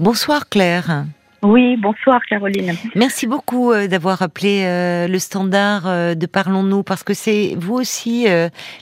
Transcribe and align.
Bonsoir 0.00 0.48
Claire. 0.48 1.06
Oui, 1.42 1.76
bonsoir 1.76 2.20
Caroline. 2.28 2.74
Merci 2.94 3.26
beaucoup 3.26 3.72
euh, 3.72 3.88
d'avoir 3.88 4.22
appelé 4.22 4.62
euh, 4.64 5.08
le 5.08 5.18
standard 5.18 5.86
euh, 5.86 6.14
de 6.14 6.26
Parlons-nous 6.26 6.84
parce 6.84 7.02
que 7.02 7.14
c'est 7.14 7.54
vous 7.56 7.74
aussi 7.74 8.26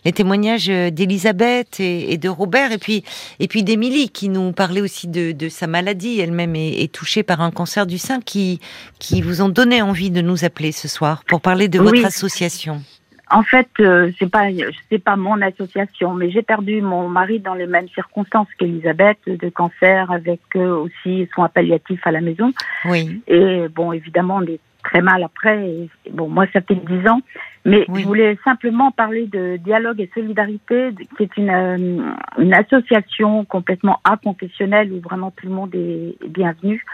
les 0.04 0.12
témoignages 0.12 0.66
d'Elisabeth 0.66 1.80
et, 1.80 2.18
de 2.18 2.28
Robert 2.28 2.72
et 2.72 2.78
puis 2.78 3.02
et 3.40 3.48
puis 3.48 3.62
d'Émilie 3.62 4.10
qui 4.10 4.28
nous 4.28 4.52
parlait 4.52 4.82
aussi 4.82 5.08
de, 5.08 5.48
sa 5.48 5.66
maladie. 5.66 6.20
Elle-même 6.20 6.54
est, 6.54 6.92
touchée 6.92 7.22
par 7.22 7.40
un 7.40 7.50
cancer 7.50 7.86
du 7.86 7.98
sein 7.98 8.20
qui 8.20 8.60
qui 8.98 9.22
vous 9.22 9.40
ont 9.40 9.48
donné 9.48 9.80
envie 9.80 10.10
de 10.10 10.20
nous 10.20 10.44
appeler 10.44 10.72
ce 10.72 10.88
soir 10.88 11.24
pour 11.26 11.40
parler 11.40 11.68
de 11.68 11.78
votre 11.78 12.04
association. 12.04 12.82
En 13.30 13.42
fait, 13.42 13.68
euh, 13.80 14.12
c'est 14.18 14.30
pas 14.30 14.46
c'est 14.88 15.02
pas 15.02 15.16
mon 15.16 15.40
association, 15.42 16.14
mais 16.14 16.30
j'ai 16.30 16.42
perdu 16.42 16.80
mon 16.80 17.08
mari 17.08 17.40
dans 17.40 17.54
les 17.54 17.66
mêmes 17.66 17.88
circonstances 17.88 18.48
qu'Elisabeth, 18.58 19.18
de 19.26 19.48
cancer, 19.48 20.10
avec 20.12 20.40
euh, 20.54 20.76
aussi 20.76 21.28
soins 21.34 21.48
palliatifs 21.48 22.06
à 22.06 22.12
la 22.12 22.20
maison. 22.20 22.52
Oui. 22.84 23.20
Et 23.26 23.66
bon, 23.68 23.92
évidemment, 23.92 24.36
on 24.36 24.42
est 24.42 24.60
très 24.86 25.02
mal 25.02 25.22
après. 25.22 25.88
bon, 26.12 26.28
moi, 26.28 26.46
ça 26.52 26.60
fait 26.60 26.76
dix 26.76 27.08
ans, 27.08 27.20
mais 27.64 27.84
je 27.92 28.04
voulais 28.04 28.38
simplement 28.44 28.92
parler 28.92 29.26
de 29.26 29.56
Dialogue 29.56 30.00
et 30.00 30.10
Solidarité, 30.14 30.90
qui 31.16 31.22
est 31.24 31.36
une, 31.36 31.50
euh, 31.50 32.12
une 32.38 32.54
association 32.54 33.44
complètement 33.44 34.00
inconfessionnelle 34.04 34.92
où 34.92 35.00
vraiment 35.00 35.32
tout 35.32 35.46
le 35.46 35.52
monde 35.52 35.74
est 35.74 36.16
bienvenu. 36.28 36.84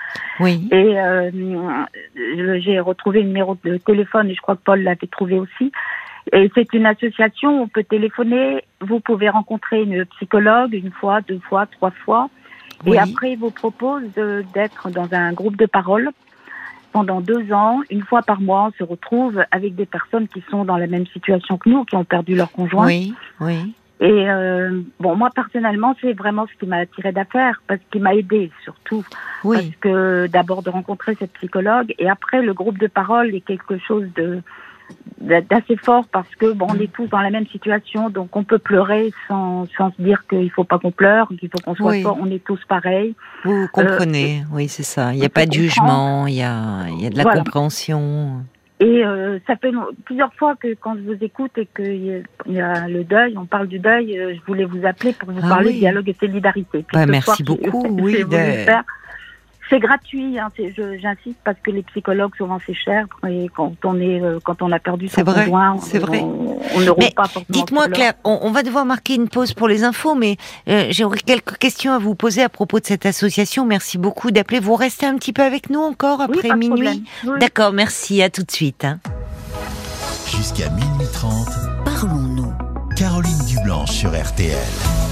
Oui. 0.41 0.67
Et 0.73 0.99
euh, 0.99 1.31
j'ai 2.61 2.81
retrouvé 2.81 3.21
le 3.21 3.29
numéro 3.29 3.57
de 3.63 3.77
téléphone 3.77 4.31
et 4.31 4.35
je 4.35 4.41
crois 4.41 4.57
que 4.57 4.63
Paul 4.65 4.83
l'avait 4.83 5.07
trouvé 5.07 5.39
aussi. 5.39 5.71
Et 6.33 6.51
c'est 6.55 6.73
une 6.73 6.87
association 6.87 7.61
où 7.61 7.63
on 7.65 7.69
peut 7.69 7.85
téléphoner, 7.85 8.65
vous 8.81 9.01
pouvez 9.01 9.29
rencontrer 9.29 9.83
une 9.83 10.05
psychologue 10.07 10.73
une 10.73 10.91
fois, 10.93 11.21
deux 11.21 11.41
fois, 11.41 11.67
trois 11.67 11.91
fois. 11.91 12.31
Et 12.87 12.99
après, 12.99 13.33
il 13.33 13.39
vous 13.39 13.51
propose 13.51 14.03
d'être 14.55 14.91
dans 14.91 15.13
un 15.13 15.33
groupe 15.33 15.57
de 15.57 15.67
parole 15.67 16.11
pendant 16.93 17.21
deux 17.21 17.53
ans, 17.53 17.81
une 17.91 18.03
fois 18.03 18.23
par 18.23 18.41
mois, 18.41 18.69
on 18.69 18.73
se 18.79 18.85
retrouve 18.85 19.43
avec 19.51 19.75
des 19.75 19.87
personnes 19.87 20.29
qui 20.29 20.45
sont 20.51 20.65
dans 20.65 20.77
la 20.77 20.87
même 20.87 21.07
situation 21.07 21.57
que 21.57 21.69
nous, 21.69 21.85
qui 21.85 21.97
ont 21.97 22.05
perdu 22.05 22.35
leur 22.37 22.53
conjoint. 22.53 22.87
Oui, 22.87 23.15
oui. 23.41 23.75
Et 24.01 24.29
euh, 24.29 24.83
bon, 25.01 25.15
moi 25.17 25.31
personnellement, 25.35 25.97
c'est 26.01 26.13
vraiment 26.13 26.47
ce 26.47 26.59
qui 26.59 26.67
m'a 26.67 26.79
attiré 26.79 27.13
d'affaire, 27.13 27.63
parce 27.67 27.81
qu'il 27.91 28.03
m'a 28.03 28.15
aidé 28.15 28.51
surtout. 28.65 29.05
Oui. 29.45 29.57
Parce 29.57 29.77
que 29.81 30.27
d'abord 30.27 30.63
de 30.63 30.71
rencontrer 30.71 31.15
cette 31.19 31.33
psychologue, 31.35 31.95
et 31.99 32.11
après 32.11 32.43
le 32.43 32.53
groupe 32.53 32.79
de 32.79 32.89
parole 32.89 33.35
est 33.35 33.41
quelque 33.41 33.79
chose 33.79 34.07
de 34.15 34.43
d'assez 35.23 35.77
fort 35.77 36.05
parce 36.11 36.29
que 36.37 36.53
bon, 36.53 36.67
on 36.71 36.79
est 36.79 36.93
tous 36.93 37.07
dans 37.07 37.21
la 37.21 37.31
même 37.31 37.47
situation, 37.47 38.11
donc 38.11 38.35
on 38.37 38.45
peut 38.45 38.59
pleurer 38.59 39.13
sans, 39.29 39.67
sans 39.77 39.93
se 39.93 40.03
dire 40.03 40.25
qu'il 40.29 40.51
faut 40.51 40.65
pas 40.65 40.79
qu'on 40.79 40.91
pleure, 40.91 41.29
qu'il 41.39 41.49
faut 41.49 41.59
qu'on 41.65 41.75
soit 41.75 42.01
fort. 42.03 42.19
On 42.21 42.31
est 42.31 42.45
tous 42.45 42.61
pareils. 42.69 43.15
Vous 43.45 43.69
comprenez, 43.73 44.41
euh, 44.41 44.55
oui, 44.55 44.69
c'est 44.69 44.83
ça. 44.83 45.13
Il 45.15 45.21
n'y 45.21 45.27
a 45.27 45.31
pas 45.31 45.47
de 45.47 45.53
jugement, 45.53 46.27
il 46.27 46.35
y 46.35 46.43
a, 46.43 46.87
il 46.89 47.03
y 47.03 47.07
a 47.07 47.11
de 47.11 47.17
la 47.17 47.25
compréhension. 47.25 48.43
Et 48.81 49.05
euh, 49.05 49.39
ça 49.47 49.55
fait 49.57 49.71
plusieurs 50.05 50.35
fois 50.35 50.57
que 50.57 50.75
quand 50.75 50.97
je 50.97 51.03
vous 51.03 51.17
écoute 51.21 51.53
et 51.57 51.69
qu'il 51.77 52.25
y 52.49 52.61
a 52.61 52.89
le 52.89 53.05
deuil, 53.05 53.39
on 53.39 53.47
parle 53.47 53.69
du 53.69 53.79
deuil, 53.79 54.19
euh, 54.19 54.35
je 54.35 54.41
voulais 54.45 54.65
vous 54.65 54.85
appeler 54.85 55.13
pour 55.13 55.31
vous 55.31 55.41
ah 55.41 55.49
parler 55.49 55.73
de 55.73 55.79
dialogue 55.79 56.09
et 56.09 56.17
solidarité. 56.19 56.85
Bah, 56.93 57.07
merci 57.07 57.45
beaucoup. 57.45 57.87
oui, 58.01 58.25
c'est 59.71 59.79
gratuit, 59.79 60.39
hein, 60.39 60.51
j'insiste 60.57 61.39
parce 61.45 61.59
que 61.63 61.71
les 61.71 61.83
psychologues 61.83 62.35
souvent 62.37 62.59
c'est 62.67 62.75
cher 62.75 63.07
et 63.29 63.49
quand 63.55 63.75
on 63.85 64.01
est 64.01 64.21
euh, 64.21 64.39
quand 64.45 64.61
on 64.63 64.73
a 64.73 64.79
perdu 64.79 65.09
son 65.09 65.25
conjoint, 65.25 65.79
c'est 65.81 65.99
vrai. 65.99 66.21
on, 66.21 66.81
ne 66.81 66.91
roule 66.91 67.05
pas 67.15 67.25
forcément. 67.25 67.47
Dites-moi 67.49 67.89
Claire, 67.89 68.15
on, 68.25 68.51
va 68.51 68.63
devoir 68.63 68.85
marquer 68.85 69.15
une 69.15 69.29
pause 69.29 69.55
pour 69.55 69.69
les 69.69 69.85
infos, 69.85 70.15
mais 70.15 70.37
euh, 70.69 70.87
j'aurais 70.91 71.19
quelques 71.19 71.57
questions 71.59 71.93
à 71.93 71.99
vous 71.99 72.15
poser 72.15 72.43
à 72.43 72.49
propos 72.49 72.81
de 72.81 72.87
cette 72.87 73.07
association. 73.07 73.65
Merci 73.65 73.99
beaucoup 73.99 74.31
d'appeler. 74.31 74.61
Vous 74.61 74.75
restez 74.75 75.07
un 75.07 75.17
petit 75.17 75.33
peu 75.33 75.43
avec 75.43 75.71
nous 75.71 75.81
encore 75.81 76.21
après 76.21 76.55
minuit. 76.57 77.05
D'accord, 77.41 77.73
merci. 77.73 78.23
À 78.23 78.31
tout 78.31 78.43
de 78.43 78.51
suite. 78.51 78.85
Hein. 78.85 78.99
Jusqu'à 80.27 80.71
minuit 80.71 81.07
30, 81.13 81.49
parlons-nous. 81.85 82.53
Caroline 82.97 83.39
Dublanche 83.49 83.91
sur 83.91 84.11
RTL. 84.11 85.12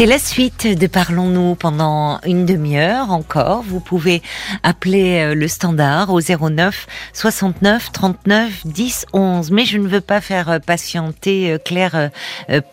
C'est 0.00 0.06
la 0.06 0.18
suite 0.18 0.66
de 0.66 0.86
Parlons-nous 0.86 1.56
pendant 1.56 2.20
une 2.24 2.46
demi-heure 2.46 3.10
encore. 3.10 3.62
Vous 3.62 3.80
pouvez 3.80 4.22
appeler 4.62 5.18
euh, 5.18 5.34
le 5.34 5.46
standard 5.46 6.08
au 6.08 6.22
09 6.22 6.86
69 7.12 7.92
39 7.92 8.66
10 8.66 9.06
11. 9.12 9.50
Mais 9.50 9.66
je 9.66 9.76
ne 9.76 9.86
veux 9.86 10.00
pas 10.00 10.22
faire 10.22 10.48
euh, 10.48 10.58
patienter 10.58 11.52
euh, 11.52 11.58
Claire 11.58 12.08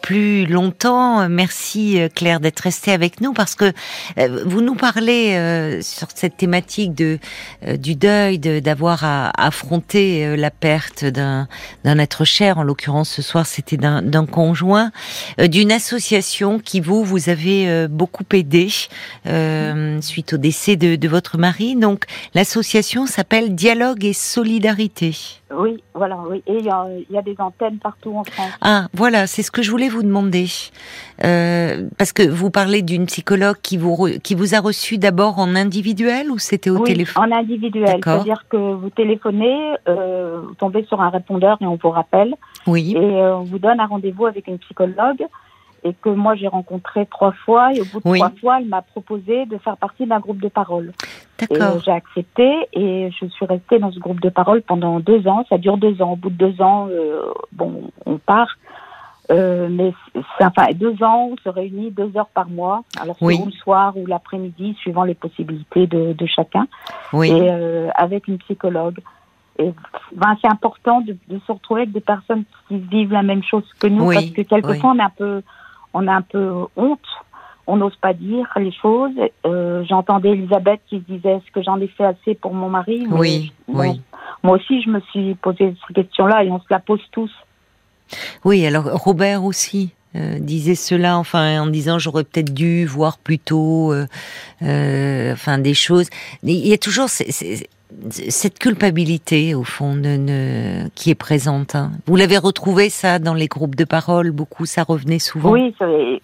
plus 0.01 0.45
longtemps. 0.45 1.27
Merci 1.27 1.99
Claire 2.15 2.39
d'être 2.39 2.61
restée 2.61 2.93
avec 2.93 3.19
nous 3.19 3.33
parce 3.33 3.55
que 3.55 3.73
vous 4.45 4.61
nous 4.61 4.75
parlez 4.75 5.81
sur 5.81 6.07
cette 6.15 6.37
thématique 6.37 6.93
de 6.93 7.19
du 7.77 7.95
deuil, 7.95 8.39
d'avoir 8.39 9.03
à 9.03 9.31
affronter 9.37 10.37
la 10.37 10.49
perte 10.49 11.03
d'un 11.03 11.47
être 11.83 12.23
cher. 12.23 12.57
En 12.57 12.63
l'occurrence, 12.63 13.09
ce 13.09 13.21
soir, 13.21 13.45
c'était 13.45 13.77
d'un 13.77 14.25
conjoint, 14.25 14.91
d'une 15.37 15.71
association 15.71 16.59
qui 16.59 16.79
vous 16.79 17.03
vous 17.03 17.16
avez 17.29 17.69
euh, 17.69 17.87
beaucoup 17.87 18.23
aidé 18.33 18.67
euh, 19.25 20.01
suite 20.01 20.33
au 20.33 20.37
décès 20.37 20.75
de, 20.75 21.07
votre 21.07 21.37
mari. 21.37 21.75
Donc 21.75 22.05
l'association 22.33 23.05
s'appelle 23.05 23.55
Dialogue 23.55 24.03
et 24.05 24.13
Solidarité. 24.13 25.15
Oui, 25.55 25.81
voilà, 25.93 26.17
oui. 26.29 26.43
Et 26.47 26.57
il 26.57 26.65
y, 26.65 27.17
a, 27.17 27.21
des 27.21 27.35
antennes 27.39 27.77
partout 27.77 28.13
en 28.17 28.23
France. 28.25 28.51
Ah, 28.61 28.87
voilà, 28.93 29.27
c'est 29.27 29.43
ce 29.43 29.51
que 29.51 29.61
je 29.61 29.71
voulais 29.71 29.87
vous 29.87 30.03
demander. 30.03 30.47
Euh, 31.23 31.87
parce 31.97 32.11
que 32.11 32.27
vous 32.27 32.51
parlez 32.51 32.81
d'une 32.81 33.05
psychologue 33.05 33.55
qui 33.63 33.77
vous, 33.77 34.09
qui 34.21 34.35
vous 34.35 34.55
a 34.55 34.59
reçu 34.59 34.97
d'abord 34.97 35.39
en 35.39 35.55
individuel 35.55 36.29
ou 36.29 36.37
c'était 36.37 36.69
au 36.69 36.79
oui, 36.79 36.83
téléphone? 36.83 37.31
en 37.31 37.35
individuel. 37.35 38.01
C'est-à-dire 38.03 38.43
que 38.49 38.57
vous 38.57 38.89
téléphonez, 38.89 39.75
vous 39.87 40.55
tombez 40.55 40.83
sur 40.85 40.99
un 41.01 41.09
répondeur 41.09 41.57
et 41.61 41.65
on 41.65 41.79
vous 41.81 41.91
rappelle. 41.91 42.35
Oui. 42.65 42.93
Et 42.97 42.99
on 42.99 43.43
vous 43.43 43.59
donne 43.59 43.79
un 43.79 43.87
rendez-vous 43.87 44.25
avec 44.25 44.47
une 44.47 44.59
psychologue 44.59 45.25
et 45.83 45.93
que 45.93 46.09
moi 46.09 46.35
j'ai 46.35 46.47
rencontré 46.47 47.05
trois 47.05 47.31
fois 47.31 47.73
et 47.73 47.81
au 47.81 47.85
bout 47.85 47.99
de 47.99 48.15
trois 48.15 48.31
fois 48.41 48.59
elle 48.59 48.67
m'a 48.67 48.81
proposé 48.81 49.45
de 49.45 49.57
faire 49.57 49.77
partie 49.77 50.05
d'un 50.05 50.19
groupe 50.19 50.41
de 50.41 50.49
parole. 50.49 50.93
D'accord. 51.39 51.81
J'ai 51.85 51.91
accepté 51.91 52.67
et 52.73 53.11
je 53.11 53.27
suis 53.27 53.45
restée 53.45 53.79
dans 53.79 53.91
ce 53.91 53.99
groupe 53.99 54.19
de 54.21 54.29
parole 54.29 54.61
pendant 54.61 54.99
deux 54.99 55.27
ans. 55.27 55.45
Ça 55.49 55.57
dure 55.57 55.77
deux 55.77 56.01
ans. 56.01 56.13
Au 56.13 56.15
bout 56.15 56.31
de 56.31 56.35
deux 56.35 56.61
ans, 56.61 56.87
euh, 56.89 57.31
bon, 57.51 57.91
on 58.05 58.17
part. 58.17 58.57
Euh, 59.29 59.67
mais 59.69 59.93
enfin 60.39 60.67
deux 60.73 61.03
ans, 61.03 61.31
on 61.31 61.37
se 61.43 61.49
réunit 61.49 61.91
deux 61.91 62.15
heures 62.15 62.29
par 62.33 62.49
mois. 62.49 62.83
Alors 62.99 63.17
oui. 63.21 63.39
le 63.45 63.51
soir 63.51 63.95
ou 63.97 64.05
l'après-midi, 64.05 64.75
suivant 64.79 65.03
les 65.03 65.15
possibilités 65.15 65.85
de, 65.85 66.13
de 66.13 66.25
chacun. 66.25 66.67
Oui. 67.13 67.29
Et 67.29 67.49
euh, 67.51 67.89
avec 67.95 68.27
une 68.27 68.37
psychologue. 68.39 68.99
Et 69.59 69.73
ben, 70.15 70.37
c'est 70.41 70.47
important 70.47 71.01
de, 71.01 71.17
de, 71.29 71.39
se 71.45 71.51
retrouver 71.51 71.81
avec 71.81 71.91
des 71.91 72.01
personnes 72.01 72.43
qui 72.67 72.77
vivent 72.77 73.11
la 73.11 73.23
même 73.23 73.43
chose 73.43 73.63
que 73.79 73.87
nous, 73.87 74.13
parce 74.13 74.29
que 74.29 74.43
quelquefois 74.43 74.91
on 74.91 74.99
est 74.99 75.03
un 75.03 75.11
peu 75.15 75.41
on 75.97 76.07
a 76.07 76.13
un 76.13 76.21
peu 76.21 76.65
honte, 76.75 76.99
on 77.65 77.77
n'ose 77.77 77.95
pas 77.97 78.13
dire 78.13 78.47
les 78.57 78.71
choses. 78.71 79.15
Euh, 79.45 79.83
j'entendais 79.89 80.29
Elisabeth 80.29 80.79
qui 80.87 80.99
disait 80.99 81.37
est-ce 81.37 81.51
que 81.51 81.63
j'en 81.63 81.79
ai 81.79 81.87
fait 81.87 82.05
assez 82.05 82.35
pour 82.35 82.53
mon 82.53 82.69
mari? 82.69 83.07
Oui, 83.09 83.51
oui. 83.67 84.01
Moi 84.43 84.57
aussi, 84.57 84.81
je 84.81 84.89
me 84.89 84.99
suis 85.11 85.35
posé 85.35 85.75
cette 85.87 85.95
question-là 85.95 86.43
et 86.43 86.51
on 86.51 86.59
se 86.59 86.67
la 86.69 86.79
pose 86.79 87.01
tous. 87.11 87.31
Oui, 88.45 88.65
alors 88.65 88.85
Robert 88.85 89.43
aussi. 89.43 89.93
Euh, 90.15 90.39
disait 90.39 90.75
cela, 90.75 91.17
enfin 91.17 91.61
en 91.61 91.67
disant 91.67 91.99
j'aurais 91.99 92.23
peut-être 92.23 92.53
dû 92.53 92.85
voir 92.85 93.17
plus 93.17 93.37
tôt, 93.37 93.91
euh, 93.91 95.33
enfin 95.33 95.57
des 95.59 95.73
choses. 95.73 96.09
Il 96.43 96.65
y 96.65 96.73
a 96.73 96.77
toujours 96.77 97.09
cette 98.09 98.59
culpabilité 98.59 99.55
au 99.55 99.63
fond 99.63 99.95
qui 100.95 101.09
est 101.09 101.15
présente. 101.15 101.75
Hein. 101.75 101.91
Vous 102.05 102.15
l'avez 102.15 102.37
retrouvé 102.37 102.89
ça 102.89 103.19
dans 103.19 103.33
les 103.33 103.47
groupes 103.47 103.75
de 103.75 103.85
parole 103.85 104.31
beaucoup, 104.31 104.65
ça 104.65 104.83
revenait 104.83 105.19
souvent? 105.19 105.51
Oui, 105.51 105.73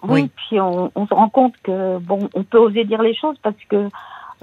oui, 0.02 0.30
puis 0.36 0.60
on, 0.60 0.90
se 1.06 1.14
rend 1.14 1.28
compte 1.28 1.54
que 1.62 1.98
bon, 1.98 2.28
on 2.34 2.44
peut 2.44 2.58
oser 2.58 2.84
dire 2.84 3.02
les 3.02 3.14
choses 3.14 3.36
parce 3.42 3.56
que 3.68 3.88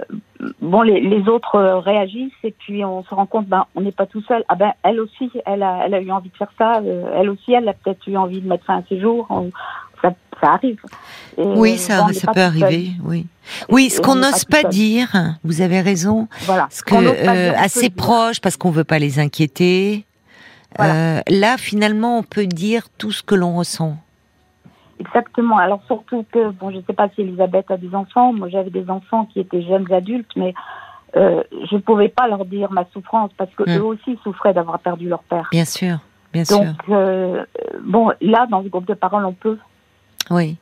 euh, 0.00 0.52
bon, 0.60 0.82
les, 0.82 1.00
les 1.00 1.28
autres 1.28 1.58
réagissent 1.58 2.32
et 2.42 2.52
puis 2.52 2.84
on 2.84 3.04
se 3.04 3.14
rend 3.14 3.26
compte, 3.26 3.46
ben, 3.46 3.66
on 3.74 3.82
n'est 3.82 3.92
pas 3.92 4.06
tout 4.06 4.22
seul. 4.22 4.44
Ah 4.48 4.54
ben, 4.54 4.72
elle 4.82 5.00
aussi, 5.00 5.30
elle 5.46 5.62
a, 5.62 5.82
elle 5.86 5.94
a 5.94 6.00
eu 6.00 6.10
envie 6.10 6.30
de 6.30 6.36
faire 6.36 6.52
ça. 6.58 6.80
Euh, 6.80 7.14
elle 7.16 7.30
aussi, 7.30 7.52
elle 7.52 7.68
a 7.68 7.74
peut-être 7.74 8.06
eu 8.06 8.16
envie 8.16 8.40
de 8.40 8.48
mettre 8.48 8.64
fin 8.64 8.78
à 8.78 8.82
ses 8.88 9.00
jours. 9.00 9.28
ça, 10.00 10.12
ça, 10.40 10.52
arrive. 10.52 10.80
Oui, 11.36 11.78
ça, 11.78 12.06
ça 12.12 12.32
peut 12.32 12.40
arriver. 12.40 12.92
Oui. 13.04 13.26
Oui, 13.68 13.90
ce 13.90 14.00
qu'on 14.00 14.14
n'ose 14.14 14.44
pas 14.44 14.64
dire, 14.64 15.10
vous 15.44 15.60
avez 15.60 15.80
raison. 15.80 16.28
Voilà. 16.42 16.68
Ce 16.70 16.82
que 16.82 16.94
euh, 16.94 17.52
assez 17.56 17.90
proche 17.90 18.40
parce 18.40 18.56
qu'on 18.56 18.70
veut 18.70 18.84
pas 18.84 18.98
les 18.98 19.18
inquiéter. 19.18 20.04
Euh, 20.80 21.20
là, 21.28 21.56
finalement, 21.58 22.18
on 22.18 22.22
peut 22.22 22.46
dire 22.46 22.88
tout 22.98 23.12
ce 23.12 23.22
que 23.22 23.34
l'on 23.34 23.56
ressent. 23.56 23.96
Exactement. 25.00 25.58
Alors 25.58 25.80
surtout 25.86 26.24
que, 26.32 26.50
bon, 26.50 26.70
je 26.70 26.76
ne 26.76 26.82
sais 26.82 26.92
pas 26.92 27.08
si 27.14 27.22
Elisabeth 27.22 27.70
a 27.70 27.76
des 27.76 27.94
enfants. 27.94 28.32
Moi, 28.32 28.48
j'avais 28.48 28.70
des 28.70 28.88
enfants 28.88 29.26
qui 29.32 29.40
étaient 29.40 29.62
jeunes 29.62 29.90
adultes, 29.92 30.30
mais 30.36 30.54
euh, 31.16 31.42
je 31.70 31.74
ne 31.74 31.80
pouvais 31.80 32.08
pas 32.08 32.28
leur 32.28 32.44
dire 32.44 32.70
ma 32.70 32.84
souffrance 32.92 33.30
parce 33.36 33.50
que 33.54 33.64
hmm. 33.64 33.78
eux 33.78 33.84
aussi 33.84 34.18
souffraient 34.22 34.54
d'avoir 34.54 34.78
perdu 34.78 35.08
leur 35.08 35.22
père. 35.24 35.48
Bien 35.50 35.64
sûr. 35.64 35.98
bien 36.32 36.44
sûr. 36.44 36.58
Donc, 36.58 36.76
euh, 36.88 37.44
bon, 37.84 38.12
là, 38.20 38.46
dans 38.50 38.60
le 38.60 38.68
groupe 38.68 38.86
de 38.86 38.94
parole, 38.94 39.24
on 39.24 39.32
peut. 39.32 39.58
Oui. 40.30 40.56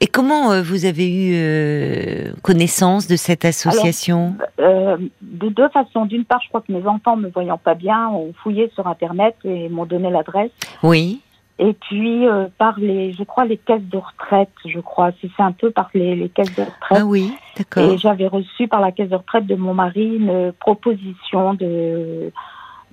Et 0.00 0.06
comment 0.06 0.52
euh, 0.52 0.62
vous 0.62 0.84
avez 0.84 1.10
eu 1.10 1.32
euh, 1.34 2.32
connaissance 2.42 3.08
de 3.08 3.16
cette 3.16 3.44
association? 3.44 4.36
Euh, 4.60 4.96
De 5.22 5.48
deux 5.48 5.68
façons. 5.70 6.06
D'une 6.06 6.24
part, 6.24 6.40
je 6.42 6.48
crois 6.48 6.60
que 6.60 6.70
mes 6.72 6.86
enfants, 6.86 7.16
me 7.16 7.28
voyant 7.28 7.58
pas 7.58 7.74
bien, 7.74 8.08
ont 8.08 8.32
fouillé 8.42 8.70
sur 8.74 8.86
Internet 8.86 9.34
et 9.44 9.68
m'ont 9.68 9.86
donné 9.86 10.08
l'adresse. 10.10 10.52
Oui. 10.84 11.20
Et 11.58 11.72
puis 11.72 12.28
euh, 12.28 12.46
par 12.56 12.78
les, 12.78 13.12
je 13.12 13.24
crois 13.24 13.44
les 13.44 13.56
caisses 13.56 13.82
de 13.82 13.96
retraite, 13.98 14.50
je 14.64 14.78
crois, 14.78 15.10
c'est 15.20 15.28
c'est 15.36 15.42
un 15.42 15.50
peu 15.50 15.72
par 15.72 15.90
les, 15.92 16.14
les 16.14 16.28
caisses 16.28 16.54
de 16.54 16.62
retraite. 16.62 16.98
Ah 17.02 17.04
oui, 17.04 17.32
d'accord. 17.56 17.90
Et 17.90 17.98
j'avais 17.98 18.28
reçu 18.28 18.68
par 18.68 18.80
la 18.80 18.92
caisse 18.92 19.08
de 19.08 19.16
retraite 19.16 19.46
de 19.46 19.56
mon 19.56 19.74
mari 19.74 20.06
une 20.06 20.52
proposition 20.60 21.54
de 21.54 22.30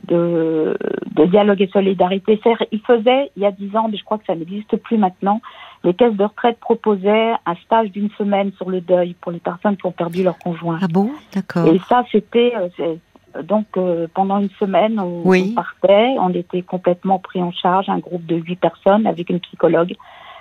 de, 0.07 0.78
de 1.16 1.25
dialogue 1.25 1.62
et 1.62 1.68
solidarité. 1.68 2.40
Il 2.72 2.80
faisait, 2.81 3.31
il 3.36 3.44
y 3.44 3.46
a 3.46 3.52
dix 3.52 3.75
ans, 3.75 3.88
mais 3.90 3.98
je 3.98 4.04
crois 4.04 4.18
que 4.18 4.25
ça 4.25 4.36
n'existe 4.36 4.75
plus 4.78 4.98
maintenant, 4.98 5.42
les 5.84 5.94
caisses 5.94 6.16
de 6.16 6.24
retraite 6.24 6.60
proposaient 6.60 7.31
un 7.46 7.56
stage 7.66 7.92
d'une 7.92 8.10
semaine 8.18 8.52
sur 8.57 8.69
le 8.69 8.81
deuil 8.81 9.16
pour 9.22 9.31
les 9.31 9.40
personnes 9.40 9.78
qui 9.78 9.86
ont 9.86 9.92
perdu 9.92 10.24
leur 10.24 10.38
conjoint. 10.38 10.80
Ah 10.81 10.88
bon, 10.90 11.12
d'accord. 11.34 11.68
Et 11.68 11.80
ça, 11.90 12.04
c'était 12.12 12.54
euh, 12.56 12.69
c'est- 12.78 13.00
donc 13.44 13.66
euh, 13.78 14.07
pendant 14.13 14.40
une 14.40 14.50
semaine, 14.52 14.98
on, 15.00 15.22
Oui. 15.25 15.50
on 15.52 15.56
partait, 15.56 16.16
on 16.19 16.30
était 16.30 16.62
complètement 16.62 17.19
pris 17.19 17.42
en 17.44 17.52
charge, 17.52 17.90
un 17.90 18.00
groupe 18.00 18.25
de 18.25 18.36
huit 18.38 18.56
personnes 18.56 19.06
avec 19.06 19.30
une 19.30 19.42
psychologue 19.42 19.94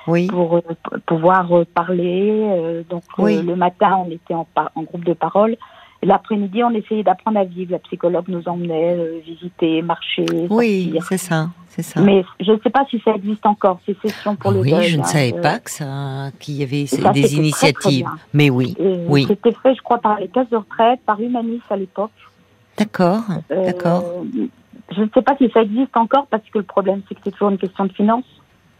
Oui, 0.06 0.28
pour 0.28 0.56
euh, 0.58 0.60
pouvoir 1.04 1.50
euh, 1.56 1.64
parler. 1.74 2.30
euh, 2.30 2.82
donc 2.88 3.02
euh, 3.18 3.22
Oui. 3.24 3.42
le 3.42 3.56
matin, 3.56 4.04
on 4.06 4.10
était 4.10 4.34
en 4.34 4.46
groupe 4.84 5.04
de 5.04 5.12
parole. 5.12 5.56
L'après-midi, 6.04 6.62
on 6.62 6.70
essayait 6.70 7.02
d'apprendre 7.02 7.38
à 7.38 7.44
vivre. 7.44 7.72
La 7.72 7.78
psychologue 7.80 8.26
nous 8.28 8.46
emmenait 8.46 8.96
euh, 8.96 9.20
visiter, 9.24 9.82
marcher, 9.82 10.24
oui, 10.50 10.98
c'est 11.08 11.16
ça, 11.18 11.48
c'est 11.68 11.82
ça. 11.82 12.00
Mais 12.00 12.24
je 12.40 12.52
ne 12.52 12.58
sais 12.62 12.70
pas 12.70 12.84
si 12.90 13.00
ça 13.04 13.12
existe 13.14 13.44
encore, 13.46 13.80
ces 13.86 13.96
sessions 14.02 14.36
pour 14.36 14.52
le 14.52 14.60
oui, 14.60 14.70
deuil. 14.70 14.88
je 14.88 14.96
ne 14.96 15.02
hein. 15.02 15.04
savais 15.04 15.34
Euh, 15.34 15.40
pas 15.40 15.58
que 15.58 15.70
ça, 15.70 16.30
qu'il 16.38 16.54
y 16.56 16.62
avait 16.62 16.86
ça, 16.86 17.10
des 17.12 17.22
c'était 17.22 17.28
très, 17.28 17.28
très 17.28 17.36
initiatives. 17.36 18.06
Mais 18.32 18.50
oui, 18.50 18.74
et 18.78 18.96
oui. 19.08 19.24
C'était 19.28 19.52
fait, 19.52 19.74
je 19.74 19.82
crois, 19.82 19.98
par 19.98 20.20
les 20.20 20.28
caisses 20.28 20.50
de 20.50 20.56
retraite, 20.56 21.00
par 21.06 21.20
Humanis 21.20 21.60
à 21.70 21.76
l'époque. 21.76 22.10
d'accord, 22.78 23.22
Euh, 23.50 23.64
d'accord. 23.66 24.04
Je 24.94 25.00
ne 25.00 25.08
sais 25.14 25.22
pas 25.22 25.34
si 25.38 25.48
ça 25.50 25.62
existe 25.62 25.96
encore 25.96 26.26
parce 26.30 26.42
que 26.52 26.58
le 26.58 26.64
problème 26.64 27.00
c'est 27.08 27.14
que 27.14 27.20
c'est 27.24 27.30
toujours 27.30 27.48
une 27.50 27.58
question 27.58 27.86
de 27.86 27.92
finances 27.92 28.24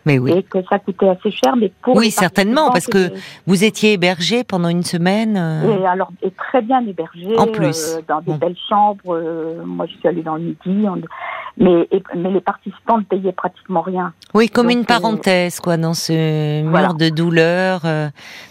Mais 0.06 0.18
oui. 0.18 0.32
et 0.32 0.42
que 0.42 0.58
ça 0.70 0.78
coûtait 0.78 1.08
assez 1.08 1.30
cher. 1.30 1.56
Mais 1.56 1.72
pour 1.82 1.96
Oui, 1.96 2.10
certainement, 2.10 2.70
parce 2.70 2.86
que 2.86 3.10
Vous 3.46 3.64
étiez 3.64 3.92
hébergé 3.94 4.44
pendant 4.44 4.68
une 4.68 4.82
semaine. 4.82 5.30
c'était- 5.62 5.72
euh, 5.78 5.82
et 5.82 5.86
alors 5.86 6.10
et 6.22 6.30
très 6.30 6.62
bien 6.62 6.84
hébergé 6.86 7.36
En 7.38 7.46
plus. 7.46 7.94
euh, 7.96 8.00
dans 8.08 8.20
des 8.20 8.32
Bon. 8.32 8.36
belles 8.36 8.56
chambres. 8.68 9.00
euh, 9.14 9.62
moi, 9.64 9.86
je 9.86 9.96
suis 9.98 10.08
allée 10.08 10.22
dans 10.22 10.34
le 10.36 10.42
midi. 10.42 10.86
on- 10.88 11.00
mais 11.56 11.86
et- 11.92 12.02
mais 12.16 12.30
les 12.30 12.40
participants 12.40 12.98
ne 12.98 13.04
payaient 13.04 13.32
pratiquement 13.32 13.80
rien. 13.82 14.12
Oui, 14.34 14.48
comme 14.48 14.66
Donc, 14.66 14.76
une 14.76 14.84
parenthèse, 14.84 15.60
quoi, 15.60 15.76
dans 15.76 15.94
ce 15.94 16.62
mur 16.62 16.70
voilà. 16.70 16.88
de 16.92 17.08
douleur, 17.10 17.82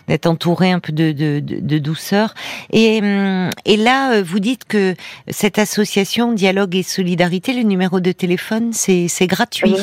d'être 0.08 0.26
entouré 0.26 0.72
un 0.72 0.80
peu 0.80 0.94
de, 0.94 1.12
de, 1.12 1.40
de, 1.40 1.60
de 1.60 1.78
douceur. 1.80 2.34
Et, 2.72 3.00
hum, 3.02 3.50
et 3.66 3.78
là, 3.78 4.22
vous 4.22 4.40
dites 4.40 4.64
que 4.66 4.96
cette 5.28 5.60
association 5.60 6.32
Dialogue 6.32 6.76
et 6.76 6.84
Solidarité, 6.84 7.54
le 7.54 7.64
numéro 7.64 8.00
de 8.00 8.12
téléphone, 8.12 8.72
c'est 8.74 9.08
c'est 9.08 9.28
gratuit. 9.28 9.76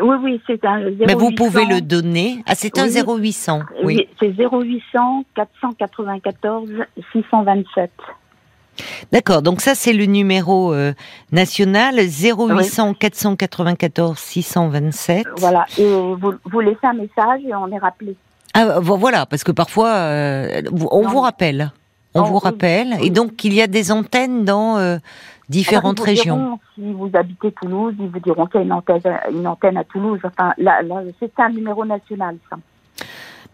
Oui, 0.00 0.16
oui, 0.22 0.40
c'est 0.46 0.64
un 0.64 0.80
0800. 0.80 1.04
Mais 1.06 1.14
vous 1.14 1.30
pouvez 1.32 1.64
le 1.66 1.80
donner. 1.80 2.42
Ah, 2.46 2.54
c'est 2.54 2.78
un 2.78 2.86
Oui. 2.88 3.02
0800. 3.20 3.60
Oui. 3.84 4.08
C'est 4.20 4.28
0800 4.30 5.24
494 5.34 6.68
627. 7.12 7.90
D'accord. 9.12 9.42
Donc 9.42 9.60
ça, 9.60 9.74
c'est 9.76 9.92
le 9.92 10.06
numéro 10.06 10.72
euh, 10.74 10.92
national 11.30 11.94
0800 11.96 12.94
494 12.94 14.18
627. 14.18 15.26
Voilà. 15.36 15.64
Et 15.78 15.84
vous, 15.86 16.34
vous 16.44 16.60
laissez 16.60 16.78
un 16.82 16.94
message 16.94 17.40
et 17.46 17.54
on 17.54 17.68
est 17.70 17.78
rappelé. 17.78 18.16
Ah, 18.52 18.80
vo- 18.80 18.96
voilà, 18.96 19.26
parce 19.26 19.44
que 19.44 19.52
parfois, 19.52 19.90
euh, 19.94 20.62
on 20.90 21.02
Non, 21.02 21.08
vous 21.08 21.20
rappelle. 21.20 21.70
On 22.16 22.22
Oh, 22.22 22.24
vous 22.26 22.38
rappelle. 22.38 22.94
oui. 23.00 23.06
Et 23.06 23.10
donc, 23.10 23.44
il 23.44 23.52
y 23.54 23.60
a 23.62 23.66
des 23.66 23.90
antennes 23.90 24.44
dans 24.44 24.76
euh, 24.78 24.98
différentes 25.48 26.00
Alors, 26.00 26.08
ils 26.08 26.14
vous 26.14 26.20
régions. 26.20 26.36
diront, 26.36 26.58
si 26.74 26.92
vous 26.92 27.10
habitez 27.14 27.52
Toulouse, 27.52 27.94
ils 27.98 28.08
vous 28.08 28.20
diront 28.20 28.46
qu'il 28.46 28.60
y 28.60 28.62
a 28.62 28.66
une 28.66 28.72
antenne, 28.72 29.02
une 29.30 29.46
antenne 29.46 29.76
à 29.76 29.84
Toulouse. 29.84 30.20
Enfin, 30.24 30.52
là, 30.58 30.82
là 30.82 31.02
c'est 31.18 31.38
un 31.38 31.50
numéro 31.50 31.84
national, 31.84 32.36
ça. 32.50 32.56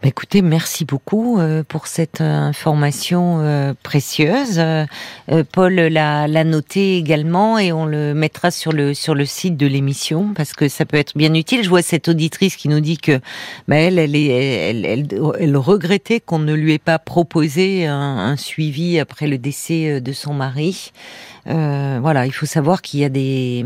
Bah, 0.01 0.07
écoutez, 0.07 0.41
merci 0.41 0.83
beaucoup 0.83 1.37
euh, 1.37 1.61
pour 1.67 1.85
cette 1.85 2.21
euh, 2.21 2.39
information 2.39 3.37
euh, 3.41 3.75
précieuse. 3.83 4.59
Paul 5.51 5.75
l'a 5.75 6.27
l'a 6.27 6.43
noté 6.43 6.97
également 6.97 7.59
et 7.59 7.71
on 7.71 7.85
le 7.85 8.15
mettra 8.15 8.49
sur 8.49 8.71
le 8.71 8.95
sur 8.95 9.13
le 9.13 9.25
site 9.25 9.57
de 9.57 9.67
l'émission 9.67 10.33
parce 10.35 10.53
que 10.53 10.67
ça 10.69 10.85
peut 10.85 10.97
être 10.97 11.15
bien 11.15 11.35
utile. 11.35 11.63
Je 11.63 11.69
vois 11.69 11.83
cette 11.83 12.07
auditrice 12.07 12.55
qui 12.55 12.67
nous 12.67 12.79
dit 12.79 12.97
que 12.97 13.19
bah, 13.67 13.75
elle 13.75 13.99
elle, 13.99 14.15
est, 14.15 14.25
elle, 14.25 14.85
elle, 14.85 15.07
elle 15.39 15.57
regrettait 15.57 16.19
qu'on 16.19 16.39
ne 16.39 16.53
lui 16.53 16.73
ait 16.73 16.79
pas 16.79 16.97
proposé 16.97 17.85
un, 17.85 17.93
un 17.93 18.37
suivi 18.37 18.99
après 18.99 19.27
le 19.27 19.37
décès 19.37 20.01
de 20.01 20.13
son 20.13 20.33
mari. 20.33 20.91
Euh, 21.47 21.99
voilà, 22.01 22.25
il 22.25 22.31
faut 22.31 22.45
savoir 22.45 22.81
qu'il 22.81 22.99
y 22.99 23.03
a 23.03 23.09
des 23.09 23.65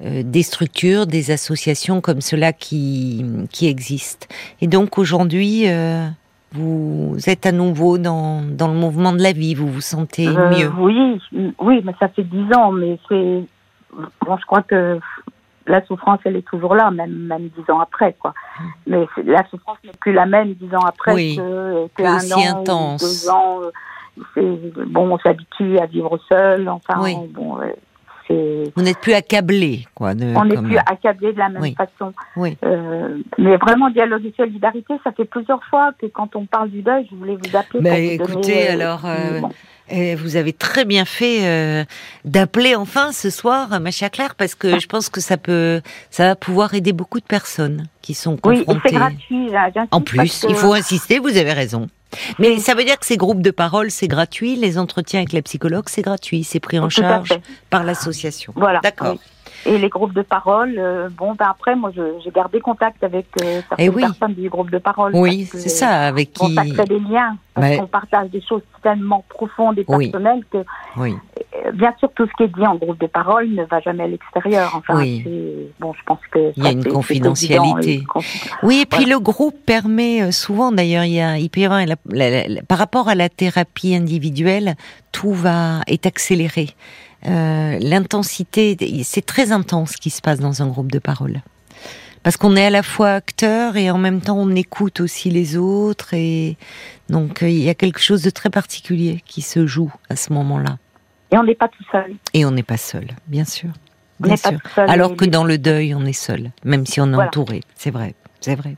des 0.00 0.42
structures, 0.42 1.06
des 1.06 1.30
associations 1.30 2.00
comme 2.00 2.20
cela 2.20 2.52
qui, 2.52 3.24
qui 3.50 3.66
existent. 3.68 4.26
Et 4.60 4.66
donc 4.66 4.98
aujourd'hui, 4.98 5.68
euh, 5.68 6.06
vous 6.52 7.16
êtes 7.26 7.46
à 7.46 7.52
nouveau 7.52 7.98
dans, 7.98 8.42
dans 8.42 8.68
le 8.68 8.74
mouvement 8.74 9.12
de 9.12 9.22
la 9.22 9.32
vie, 9.32 9.54
vous 9.54 9.68
vous 9.68 9.80
sentez 9.80 10.28
Euh, 10.28 10.50
mieux. 10.50 10.70
Oui, 10.78 11.20
oui, 11.58 11.80
mais 11.84 11.94
ça 11.98 12.08
fait 12.08 12.24
dix 12.24 12.46
ans, 12.56 12.72
mais 12.72 12.98
c'est. 13.08 13.44
Bon, 14.26 14.36
je 14.38 14.44
crois 14.46 14.62
que 14.62 14.98
la 15.66 15.84
souffrance, 15.86 16.20
elle 16.24 16.36
est 16.36 16.46
toujours 16.46 16.74
là, 16.74 16.90
même, 16.90 17.12
même 17.26 17.48
dix 17.56 17.72
ans 17.72 17.80
après, 17.80 18.14
quoi. 18.18 18.34
Mais 18.86 19.06
c'est- 19.14 19.24
la 19.24 19.44
souffrance 19.48 19.78
n'est 19.84 19.90
plus 19.98 20.12
la 20.12 20.26
même 20.26 20.52
dix 20.54 20.72
ans 20.74 20.84
après. 20.86 21.14
Oui, 21.14 21.36
que, 21.36 21.86
que 21.88 21.92
plus 21.94 22.04
un 22.06 22.16
aussi 22.16 22.34
an, 22.34 22.38
ou 22.38 22.60
intense. 22.60 23.02
deux 23.24 23.30
ans. 23.30 23.60
euh, 23.62 23.70
c'est- 24.34 24.84
Bon, 24.86 25.10
on 25.10 25.18
s'habitue 25.18 25.78
à 25.78 25.86
vivre 25.86 26.18
seul, 26.30 26.68
enfin, 26.68 27.00
Oui. 27.02 27.14
bon, 27.30 27.58
euh, 27.60 27.64
c'est. 28.28 28.64
Vous 28.74 28.82
n'êtes 28.82 28.98
plus 29.00 29.12
accablé, 29.14 29.86
quoi. 29.94 30.14
De, 30.14 30.24
On 30.36 30.44
n'est 30.44 30.56
plus 30.56 30.78
accablé 30.78 31.32
de 31.32 31.38
la 31.38 31.48
même 31.48 31.62
Oui. 31.62 31.74
façon. 31.76 32.12
Oui. 32.36 32.56
Euh, 32.64 33.18
mais 33.38 33.56
vraiment, 33.56 33.90
dialogue 33.90 34.24
et 34.26 34.34
solidarité, 34.36 34.94
ça 35.04 35.12
fait 35.12 35.24
plusieurs 35.24 35.62
fois 35.64 35.92
que 36.00 36.06
quand 36.06 36.34
on 36.36 36.46
parle 36.46 36.70
du 36.70 36.82
deuil, 36.82 37.06
je 37.10 37.16
voulais 37.16 37.36
vous 37.36 37.56
appeler. 37.56 37.82
Pour 38.16 38.26
vous 38.26 38.32
écoutez, 38.32 38.52
donner, 38.52 38.68
euh, 38.68 38.72
alors, 38.72 39.02
euh, 39.06 39.40
bon. 39.40 39.50
Et 39.88 40.16
vous 40.16 40.34
avez 40.34 40.52
très 40.52 40.84
bien 40.84 41.04
fait 41.04 41.46
euh, 41.46 41.84
d'appeler 42.24 42.74
enfin 42.74 43.12
ce 43.12 43.30
soir, 43.30 43.68
ma 43.80 43.92
chère 43.92 44.10
Claire, 44.10 44.34
parce 44.34 44.56
que 44.56 44.80
je 44.80 44.86
pense 44.88 45.08
que 45.08 45.20
ça 45.20 45.36
peut, 45.36 45.80
ça 46.10 46.26
va 46.26 46.34
pouvoir 46.34 46.74
aider 46.74 46.92
beaucoup 46.92 47.20
de 47.20 47.24
personnes 47.24 47.84
qui 48.02 48.12
sont 48.14 48.36
Oui, 48.44 48.64
confrontées. 48.64 48.80
c'est 48.88 48.94
gratuit. 48.96 49.48
là, 49.50 49.70
j'insiste 49.72 49.94
En 49.94 50.00
plus, 50.00 50.44
il 50.48 50.56
faut 50.56 50.72
insister, 50.72 51.20
vous 51.20 51.36
avez 51.36 51.52
raison. 51.52 51.86
Mais 52.38 52.58
ça 52.58 52.74
veut 52.74 52.84
dire 52.84 52.98
que 52.98 53.06
ces 53.06 53.16
groupes 53.16 53.42
de 53.42 53.50
parole, 53.50 53.90
c'est 53.90 54.08
gratuit, 54.08 54.56
les 54.56 54.78
entretiens 54.78 55.20
avec 55.20 55.32
la 55.32 55.42
psychologue, 55.42 55.84
c'est 55.88 56.02
gratuit, 56.02 56.44
c'est 56.44 56.60
pris 56.60 56.78
en 56.78 56.84
Tout 56.84 57.00
charge 57.02 57.30
par 57.70 57.84
l'association. 57.84 58.52
Voilà. 58.56 58.80
D'accord. 58.82 59.12
oui. 59.12 59.20
Et 59.64 59.78
les 59.78 59.88
groupes 59.88 60.12
de 60.12 60.22
parole, 60.22 60.76
euh, 60.78 61.08
bon, 61.10 61.34
ben 61.34 61.46
après, 61.50 61.74
moi, 61.74 61.90
j'ai 61.92 62.30
gardé 62.30 62.60
contact 62.60 63.02
avec 63.02 63.26
euh, 63.42 63.60
certaines 63.68 63.86
Eh 63.86 63.88
oui. 63.88 64.02
personnes 64.02 64.34
du 64.34 64.48
groupe 64.48 64.70
de 64.70 64.78
parole. 64.78 65.10
Oui, 65.14 65.48
c'est 65.50 65.68
ça, 65.68 66.06
avec 66.06 66.32
qui. 66.32 66.54
ça 66.54 66.62
crée 66.64 66.84
des 66.84 67.00
liens, 67.00 67.36
parce 67.52 67.76
qu'on 67.76 67.86
partage 67.88 68.30
des 68.30 68.42
choses 68.42 68.62
tellement 68.82 69.24
profondes 69.28 69.76
et 69.78 69.84
Oui. 69.88 70.10
personnelles 70.12 70.44
que, 70.52 70.58
Oui. 70.96 71.16
Bien 71.72 71.92
sûr, 71.98 72.08
tout 72.14 72.26
ce 72.26 72.32
qui 72.36 72.42
est 72.44 72.48
dit 72.58 72.66
en 72.66 72.76
groupe 72.76 73.00
de 73.00 73.06
parole 73.06 73.48
ne 73.50 73.64
va 73.64 73.80
jamais 73.80 74.04
à 74.04 74.06
l'extérieur. 74.06 74.72
Enfin, 74.76 74.98
Oui. 75.00 75.24
bon, 75.80 75.92
je 75.92 76.02
pense 76.04 76.18
que 76.30 76.52
Il 76.56 76.64
y 76.64 76.66
a 76.66 76.70
une 76.72 76.84
confidentialité. 76.84 77.94
évident, 77.94 78.06
Oui, 78.62 78.80
et 78.82 78.86
puis 78.86 79.00
Voilà. 79.04 79.14
le 79.14 79.20
groupe 79.20 79.56
permet 79.66 80.22
euh, 80.22 80.30
souvent, 80.30 80.72
d'ailleurs, 80.72 81.04
il 81.04 81.12
y 81.12 81.20
a, 81.20 81.36
la- 81.38 81.96
la- 82.10 82.48
la- 82.48 82.62
par 82.62 82.78
rapport 82.78 83.08
à 83.08 83.14
la 83.14 83.28
thérapie 83.28 83.94
individuelle, 83.94 84.76
tout 85.12 85.32
va 85.32 85.80
est 85.86 86.06
accéléré. 86.06 86.70
Euh, 87.26 87.78
L'intensité, 87.80 88.76
c'est 89.02 89.24
très 89.24 89.50
intense 89.52 89.92
ce 89.92 89.96
qui 89.96 90.10
se 90.10 90.20
passe 90.20 90.38
dans 90.38 90.62
un 90.62 90.66
groupe 90.68 90.92
de 90.92 90.98
parole, 90.98 91.40
parce 92.22 92.36
qu'on 92.36 92.54
est 92.56 92.66
à 92.66 92.70
la 92.70 92.82
fois 92.82 93.10
acteur 93.10 93.76
et 93.76 93.90
en 93.90 93.98
même 93.98 94.20
temps 94.20 94.36
on 94.38 94.54
écoute 94.54 95.00
aussi 95.00 95.30
les 95.30 95.56
autres 95.56 96.14
et 96.14 96.56
donc 97.08 97.42
euh, 97.42 97.48
il 97.48 97.62
y 97.62 97.68
a 97.68 97.74
quelque 97.74 98.00
chose 98.00 98.22
de 98.22 98.30
très 98.30 98.50
particulier 98.50 99.22
qui 99.26 99.42
se 99.42 99.66
joue 99.66 99.92
à 100.10 100.16
ce 100.16 100.32
moment-là. 100.34 100.76
Et 101.32 101.36
on 101.38 101.42
n'est 101.44 101.54
pas 101.54 101.68
tout 101.68 101.84
seul. 101.90 102.14
Et 102.34 102.44
on 102.44 102.50
n'est 102.50 102.62
pas 102.62 102.76
seul, 102.76 103.06
bien 103.26 103.44
sûr. 103.44 103.70
On 104.22 104.28
n'est 104.28 104.36
pas 104.36 104.50
sûr. 104.50 104.60
tout 104.62 104.68
seul. 104.74 104.88
Alors 104.90 105.16
que 105.16 105.24
les- 105.24 105.30
dans 105.30 105.44
le 105.44 105.58
deuil, 105.58 105.94
on 105.94 106.04
est 106.06 106.12
seul, 106.12 106.50
même 106.64 106.86
si 106.86 107.00
on 107.00 107.06
est 107.06 107.14
Voilà. 107.14 107.28
entouré. 107.28 107.60
C'est 107.74 107.90
vrai, 107.90 108.14
c'est 108.40 108.54
vrai. 108.54 108.76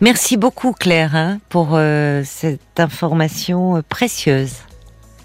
Merci 0.00 0.36
beaucoup 0.36 0.72
Claire 0.72 1.14
hein, 1.14 1.38
pour 1.48 1.70
euh, 1.74 2.22
cette 2.24 2.80
information 2.80 3.76
euh, 3.76 3.82
précieuse. 3.88 4.54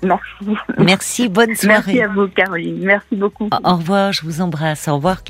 Merci. 0.03 0.57
Merci, 0.79 1.29
bonne 1.29 1.55
soirée. 1.55 1.93
Merci 1.93 2.01
à 2.01 2.07
vous, 2.09 2.27
Caroline. 2.27 2.79
Merci 2.83 3.15
beaucoup. 3.15 3.45
Au 3.51 3.69
au 3.69 3.75
revoir, 3.77 4.11
je 4.11 4.21
vous 4.23 4.41
embrasse. 4.41 4.89
Au 4.89 4.95
revoir 4.95 5.15
Claire. 5.15 5.21